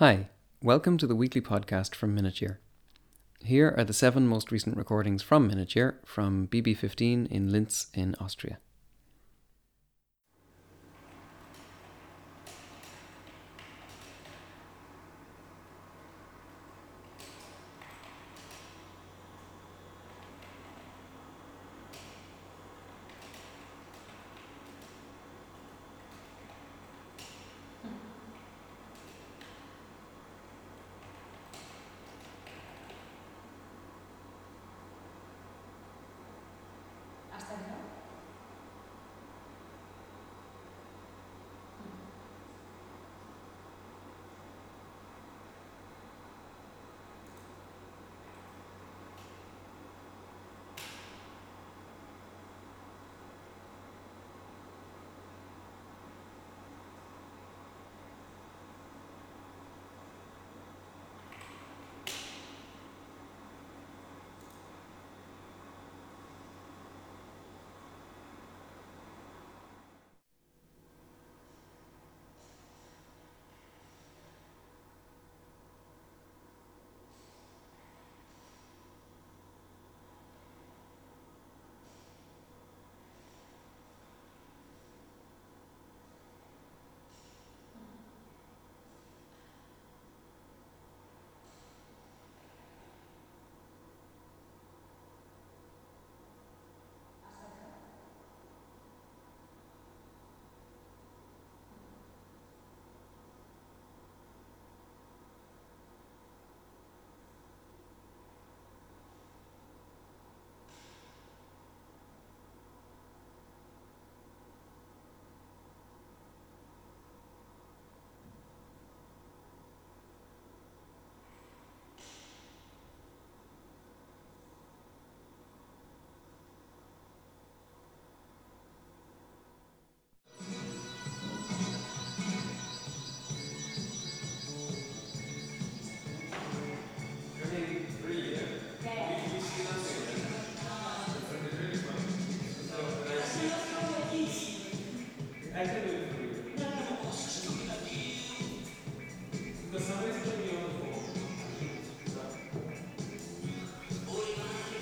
[0.00, 0.30] Hi,
[0.62, 2.58] welcome to the weekly podcast from Miniature.
[3.44, 8.60] Here are the seven most recent recordings from Miniature from BB15 in Linz in Austria.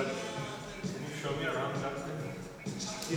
[0.00, 0.08] But
[0.80, 1.92] can you show me around that?
[3.10, 3.16] You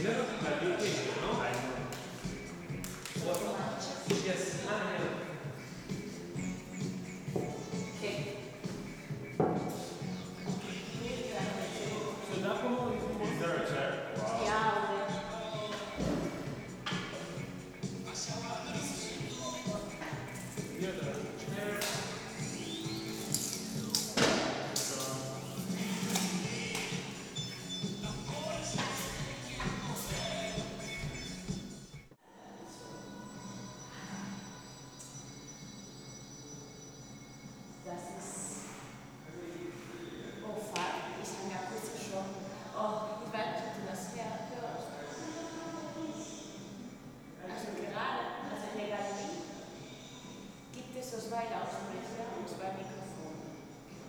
[51.13, 53.53] ist das Weihnachtssprecher und zwei Mikrofone.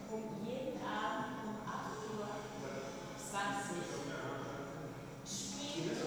[0.08, 2.32] Um jeden Abend um 8.20 Uhr
[5.26, 6.00] spielt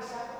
[0.00, 0.39] pensar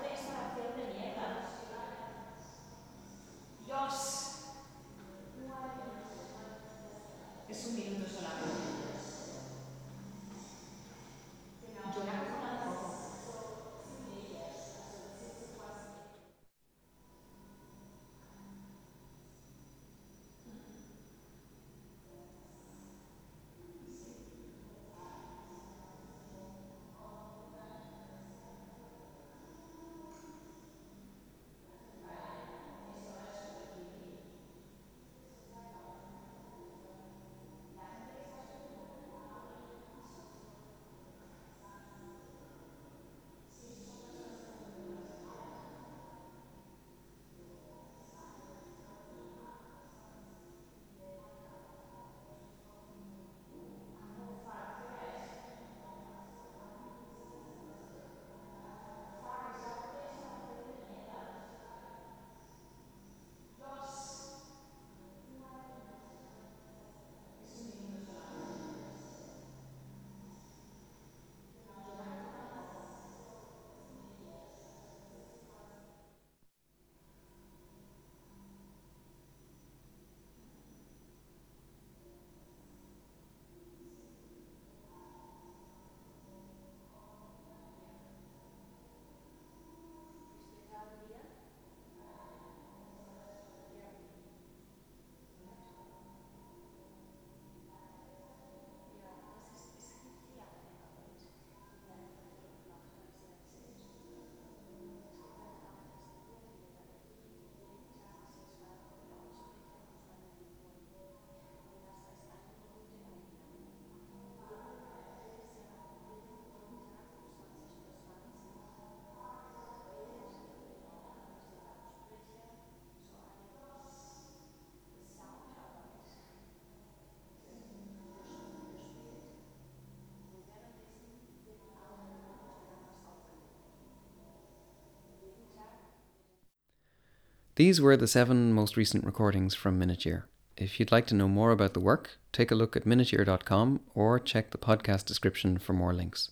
[137.60, 140.22] These were the seven most recent recordings from Minuteyear.
[140.56, 144.18] If you'd like to know more about the work, take a look at minuteyear.com or
[144.18, 146.30] check the podcast description for more links.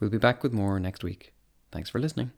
[0.00, 1.34] We'll be back with more next week.
[1.70, 2.32] Thanks for listening.